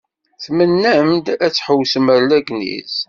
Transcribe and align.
Tmennam-d 0.43 1.25
ad 1.45 1.51
tḥewwsem 1.53 2.07
ar 2.15 2.21
Legniz. 2.29 2.95